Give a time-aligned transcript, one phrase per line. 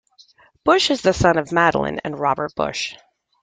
[0.63, 2.95] Busch is the son of Madeline and Robert Busch.